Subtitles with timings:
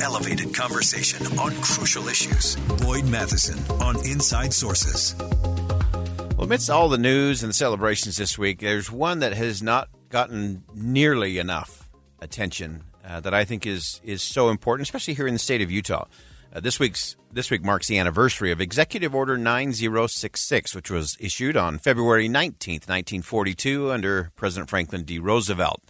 [0.00, 2.56] elevated conversation on crucial issues.
[2.82, 5.14] Boyd Matheson on Inside Sources.
[5.18, 9.88] Well, amidst all the news and the celebrations this week, there's one that has not
[10.08, 15.34] gotten nearly enough attention uh, that I think is is so important, especially here in
[15.34, 16.06] the state of Utah.
[16.54, 21.56] Uh, this week's this week marks the anniversary of Executive Order 9066, which was issued
[21.56, 25.18] on February 19th, 1942, under President Franklin D.
[25.18, 25.82] Roosevelt.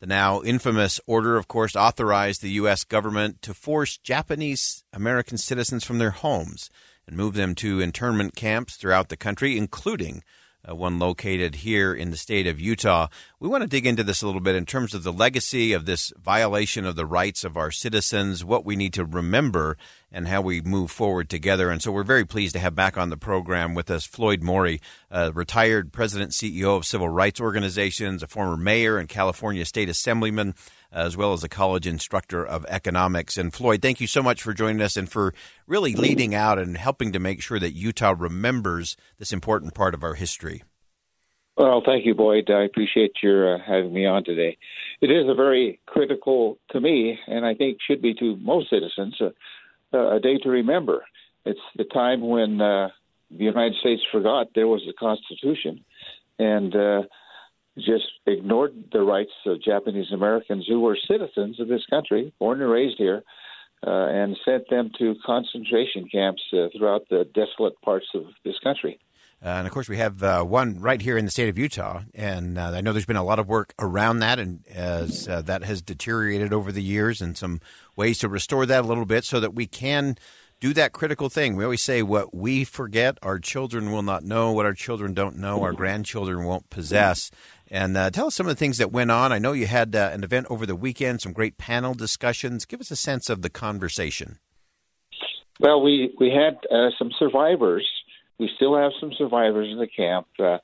[0.00, 2.84] The now infamous order, of course, authorized the U.S.
[2.84, 6.70] government to force Japanese American citizens from their homes
[7.08, 10.22] and move them to internment camps throughout the country, including
[10.68, 13.08] uh, one located here in the state of Utah.
[13.40, 15.84] We want to dig into this a little bit in terms of the legacy of
[15.84, 19.76] this violation of the rights of our citizens, what we need to remember,
[20.10, 21.70] and how we move forward together.
[21.70, 24.80] And so we're very pleased to have back on the program with us Floyd Mori,
[25.32, 30.54] retired president CEO of civil rights organizations, a former mayor and California state assemblyman
[30.90, 33.36] as well as a college instructor of economics.
[33.36, 35.34] And Floyd, thank you so much for joining us and for
[35.66, 40.02] really leading out and helping to make sure that Utah remembers this important part of
[40.02, 40.62] our history.
[41.56, 42.50] Well, thank you, Boyd.
[42.50, 44.56] I appreciate your uh, having me on today.
[45.00, 49.16] It is a very critical to me, and I think should be to most citizens,
[49.20, 49.30] uh,
[49.92, 51.04] a day to remember.
[51.44, 52.88] It's the time when uh,
[53.30, 55.84] the United States forgot there was a Constitution,
[56.38, 57.02] and uh,
[57.76, 62.70] just ignored the rights of Japanese Americans who were citizens of this country, born and
[62.70, 63.22] raised here,
[63.86, 68.98] uh, and sent them to concentration camps uh, throughout the desolate parts of this country.
[69.40, 72.02] Uh, and of course, we have uh, one right here in the state of Utah,
[72.12, 75.42] and uh, I know there's been a lot of work around that, and as uh,
[75.42, 77.60] that has deteriorated over the years, and some
[77.94, 80.16] ways to restore that a little bit so that we can
[80.58, 81.54] do that critical thing.
[81.54, 84.50] We always say what we forget, our children will not know.
[84.50, 87.30] What our children don't know, our grandchildren won't possess.
[87.70, 89.30] And uh, tell us some of the things that went on.
[89.30, 92.64] I know you had uh, an event over the weekend, some great panel discussions.
[92.64, 94.40] Give us a sense of the conversation.
[95.60, 96.58] Well, we we had
[96.98, 97.86] some survivors.
[98.38, 100.58] We still have some survivors in the camp uh,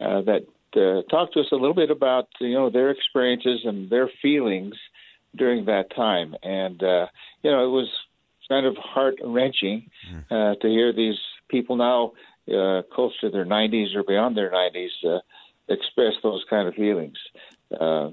[0.00, 3.90] uh, that uh, talked to us a little bit about you know their experiences and
[3.90, 4.74] their feelings
[5.36, 6.34] during that time.
[6.42, 7.88] And you know, it was
[8.48, 9.90] kind of heart wrenching
[10.30, 10.60] mm.
[10.60, 11.18] to hear these
[11.48, 12.12] people now
[12.92, 15.20] close to their 90s or beyond their 90s
[15.68, 17.16] express those kind of feelings.
[17.78, 18.10] Uh,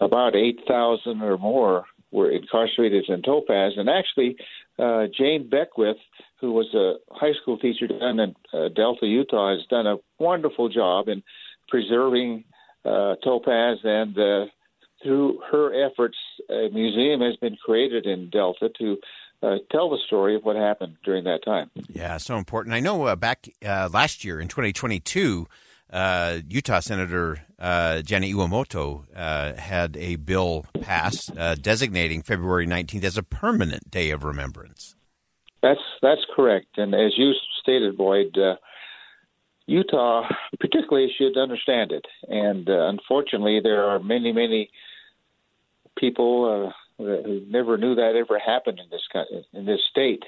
[0.00, 4.36] about 8,000 or more were incarcerated in Topaz, and actually,
[4.78, 5.96] uh, Jane Beckwith,
[6.40, 10.68] who was a high school teacher down in uh, Delta, Utah, has done a wonderful
[10.68, 11.22] job in
[11.68, 12.44] preserving
[12.84, 14.46] uh, Topaz, and uh,
[15.02, 16.16] through her efforts,
[16.48, 18.96] a museum has been created in Delta to
[19.42, 21.70] uh, tell the story of what happened during that time.
[21.88, 22.74] Yeah, so important.
[22.74, 25.46] I know uh, back uh, last year in 2022,
[25.92, 33.04] uh, Utah Senator uh, Jenny Iwamoto uh, had a bill passed uh, designating February 19th
[33.04, 34.94] as a permanent day of remembrance.
[35.62, 38.56] That's that's correct, and as you stated, Boyd, uh,
[39.66, 40.28] Utah
[40.60, 42.04] particularly should understand it.
[42.28, 44.70] And uh, unfortunately, there are many many
[45.98, 49.02] people who never knew that ever happened in this
[49.52, 50.22] in this state.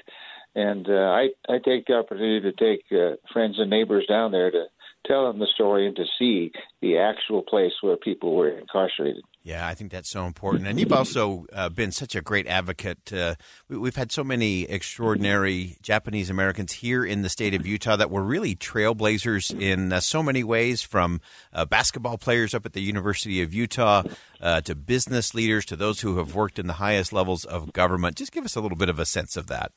[0.53, 2.83] And I I take the opportunity to take
[3.31, 4.65] friends and neighbors down there to
[5.05, 6.51] tell them the story and to see
[6.81, 9.23] the actual place where people were incarcerated.
[9.43, 10.67] Yeah, I think that's so important.
[10.67, 13.11] And you've also uh, been such a great advocate.
[13.11, 13.35] Uh,
[13.67, 18.11] we, have had so many extraordinary Japanese Americans here in the state of Utah that
[18.11, 21.21] were really trailblazers in uh, so many ways, from
[21.53, 24.03] uh, basketball players up at the University of Utah
[24.41, 28.17] uh, to business leaders to those who have worked in the highest levels of government.
[28.17, 29.71] Just give us a little bit of a sense of that.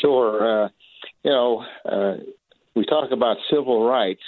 [0.00, 0.66] Sure.
[0.66, 0.68] Uh,
[1.24, 1.64] you know,
[2.74, 4.22] we talk about civil rights,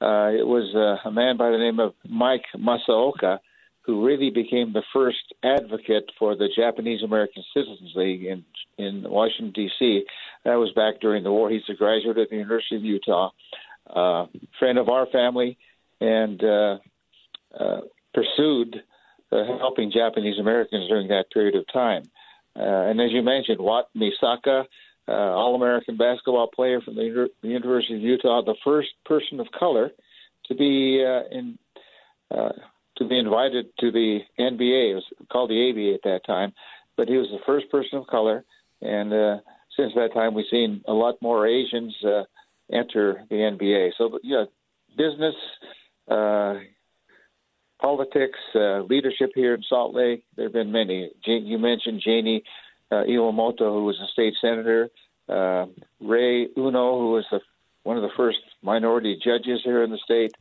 [0.00, 3.38] uh, it was uh, a man by the name of Mike Masaoka
[3.88, 8.44] who really became the first advocate for the Japanese American Citizens League in
[8.76, 10.04] in Washington D.C.
[10.44, 11.50] That was back during the war.
[11.50, 13.30] He's a graduate of the University of Utah,
[13.88, 14.26] uh,
[14.58, 15.56] friend of our family,
[16.02, 16.78] and uh,
[17.58, 17.80] uh,
[18.12, 18.76] pursued
[19.32, 22.02] uh, helping Japanese Americans during that period of time.
[22.54, 24.66] Uh, and as you mentioned, Wat Misaka
[25.08, 29.46] uh, All American basketball player from the, the, University of Utah, the first person of
[29.58, 29.90] color
[30.46, 31.58] to be uh, in
[32.30, 32.52] uh,
[32.96, 34.90] to be invited to the NBA.
[34.90, 36.52] It was called the ABA at that time,
[36.96, 38.44] but he was the first person of color,
[38.82, 39.36] and uh,
[39.76, 42.24] since that time, we've seen a lot more Asians uh,
[42.72, 43.92] enter the NBA.
[43.96, 44.44] So, yeah,
[44.96, 45.34] business.
[46.10, 46.54] Uh,
[47.80, 50.24] politics, uh, leadership here in Salt Lake.
[50.36, 51.10] There have been many.
[51.24, 52.42] You mentioned Jani
[52.90, 54.88] uh, Iwamoto, who was a state senator,
[55.28, 55.66] uh,
[56.00, 57.40] Ray Uno, who was the,
[57.82, 60.32] one of the first minority judges here in the state.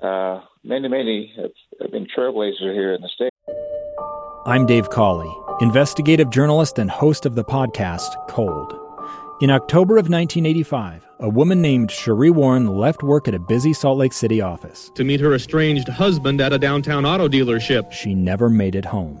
[0.00, 1.50] Uh, many, many have,
[1.80, 3.30] have been trailblazers here in the state.
[4.46, 8.78] I'm Dave Cawley investigative journalist and host of the podcast Cold.
[9.40, 13.98] In October of 1985, a woman named Sheree Warren left work at a busy Salt
[13.98, 17.90] Lake City office to meet her estranged husband at a downtown auto dealership.
[17.90, 19.20] She never made it home.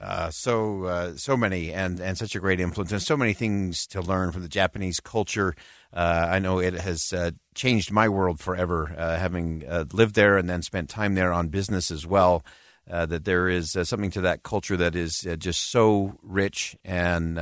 [0.00, 3.86] Uh, so uh, so many and and such a great influence and so many things
[3.86, 5.54] to learn from the Japanese culture.
[5.92, 9.62] Uh, I know it has uh, changed my world forever, uh, having
[9.92, 12.42] lived there and then spent time there on business as well.
[12.86, 17.38] that there is something to that culture that is just so rich and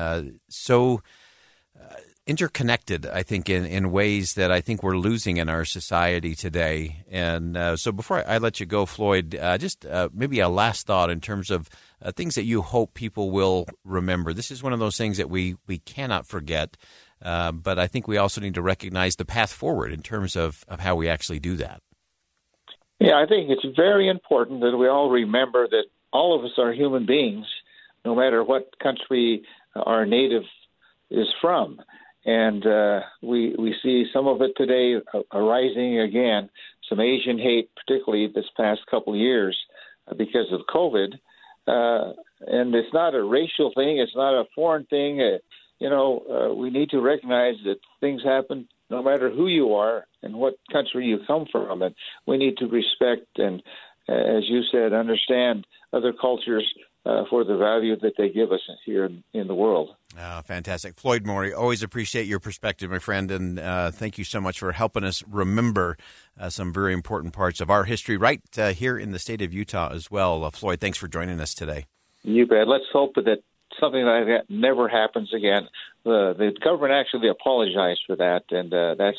[0.48, 1.00] so
[2.28, 7.02] interconnected, I think, in, in ways that I think we're losing in our society today.
[7.10, 10.50] And uh, so, before I, I, let you go, Floyd, uh, just uh, maybe a
[10.50, 11.70] last thought in terms of
[12.02, 14.34] uh, things that you hope people will remember.
[14.34, 16.76] This is one of those things that we, we cannot forget,
[17.22, 20.64] uh, but I think we also need to recognize the path forward in terms of,
[20.68, 21.80] of how we actually do that.
[23.00, 26.72] Yeah, I think it's very important that we all remember that all of us are
[26.72, 27.46] human beings,
[28.04, 30.42] no matter what country our native
[31.10, 31.80] is from
[32.28, 34.96] and uh, we we see some of it today
[35.32, 36.50] arising again.
[36.86, 39.56] Some Asian hate, particularly this past couple of years,
[40.06, 41.14] uh, because of COVID.
[41.66, 42.12] Uh,
[42.46, 45.22] and it's not a racial thing; it's not a foreign thing.
[45.22, 45.38] Uh,
[45.78, 50.06] you know, uh, we need to recognize that things happen no matter who you are
[50.22, 51.94] and what country you come from, and
[52.26, 53.62] we need to respect and,
[54.08, 56.66] uh, as you said, understand other cultures
[57.08, 59.94] uh, for the value that they give us here in, in the world.
[60.18, 60.94] Oh, fantastic.
[60.94, 64.72] Floyd Mori, always appreciate your perspective, my friend, and uh, thank you so much for
[64.72, 65.96] helping us remember
[66.38, 69.54] uh, some very important parts of our history right uh, here in the state of
[69.54, 70.44] Utah as well.
[70.44, 71.86] Uh, Floyd, thanks for joining us today.
[72.22, 72.68] You bet.
[72.68, 73.38] Let's hope that
[73.80, 75.68] something like that never happens again.
[76.04, 79.18] the government actually apologized for that, and uh, that's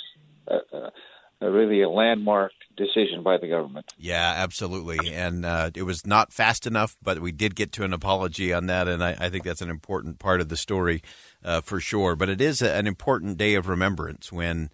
[1.48, 3.92] really a landmark decision by the government.
[3.98, 5.14] Yeah, absolutely.
[5.14, 8.66] And uh, it was not fast enough, but we did get to an apology on
[8.68, 8.88] that.
[8.88, 11.02] And I, I think that's an important part of the story
[11.44, 12.16] uh, for sure.
[12.16, 14.70] But it is an important day of remembrance when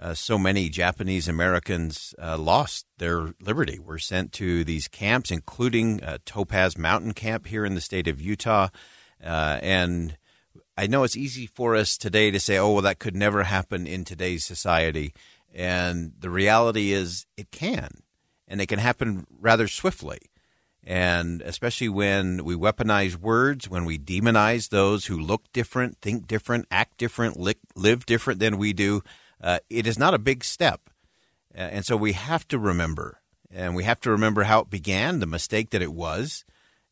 [0.00, 6.02] uh, so many Japanese Americans uh, lost their liberty, were sent to these camps, including
[6.02, 8.68] uh, Topaz Mountain Camp here in the state of Utah.
[9.22, 10.16] Uh, and
[10.76, 13.86] I know it's easy for us today to say, oh, well, that could never happen
[13.88, 15.12] in today's society.
[15.54, 18.02] And the reality is, it can,
[18.46, 20.18] and it can happen rather swiftly.
[20.84, 26.66] And especially when we weaponize words, when we demonize those who look different, think different,
[26.70, 27.38] act different,
[27.74, 29.02] live different than we do,
[29.42, 30.88] uh, it is not a big step.
[31.54, 33.20] And so we have to remember,
[33.50, 36.44] and we have to remember how it began, the mistake that it was,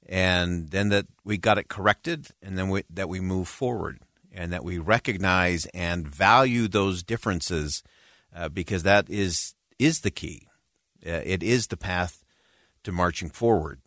[0.07, 4.01] and then that we got it corrected, and then we, that we move forward,
[4.33, 7.83] and that we recognize and value those differences
[8.37, 10.47] uh, because that is is the key.
[11.05, 12.25] Uh, it is the path
[12.85, 13.81] to marching forward.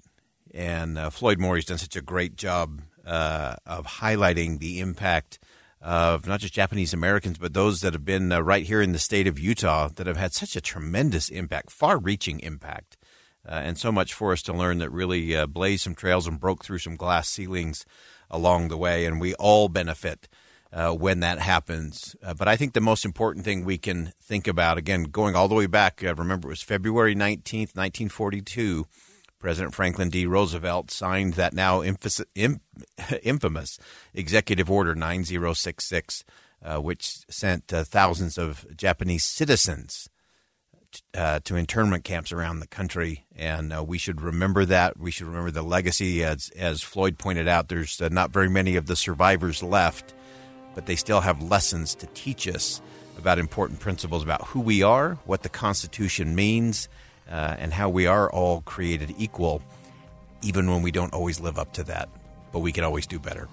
[0.53, 5.39] And uh, Floyd Mori's done such a great job uh, of highlighting the impact
[5.81, 8.99] of not just Japanese Americans, but those that have been uh, right here in the
[8.99, 12.97] state of Utah that have had such a tremendous impact, far reaching impact.
[13.45, 16.79] and so much for us to learn that really blazed some trails and broke through
[16.79, 17.85] some glass ceilings
[18.29, 19.05] along the way.
[19.05, 20.27] And we all benefit
[20.71, 22.15] uh, when that happens.
[22.23, 25.47] Uh, but I think the most important thing we can think about, again, going all
[25.47, 28.85] the way back, uh, remember it was February 19th, 1942,
[29.39, 30.25] President Franklin D.
[30.25, 32.21] Roosevelt signed that now infamous,
[33.23, 33.79] infamous
[34.13, 36.23] Executive Order 9066,
[36.63, 40.09] uh, which sent uh, thousands of Japanese citizens.
[41.13, 44.97] Uh, to internment camps around the country, and we should remember that.
[44.97, 47.69] We should remember the legacy, as as Floyd pointed out.
[47.69, 50.15] There's not very many of the survivors left,
[50.75, 52.81] but they still have lessons to teach us
[53.17, 56.89] about important principles about who we are, what the Constitution means,
[57.29, 59.61] uh, and how we are all created equal,
[60.41, 62.09] even when we don't always live up to that.
[62.51, 63.47] But we can always do better.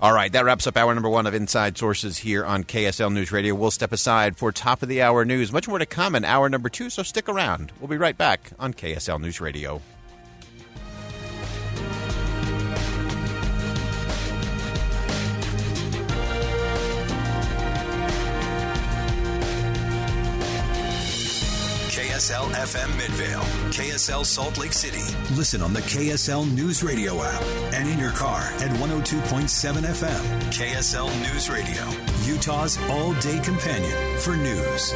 [0.00, 3.30] All right, that wraps up hour number one of Inside Sources here on KSL News
[3.30, 3.54] Radio.
[3.54, 5.52] We'll step aside for top of the hour news.
[5.52, 7.72] Much more to come in hour number two, so stick around.
[7.78, 9.80] We'll be right back on KSL News Radio.
[22.22, 23.40] KSL FM Midvale,
[23.72, 25.02] KSL Salt Lake City.
[25.34, 27.42] Listen on the KSL News Radio app
[27.74, 29.48] and in your car at 102.7
[29.82, 30.40] FM.
[30.52, 31.84] KSL News Radio,
[32.24, 34.92] Utah's all day companion for news.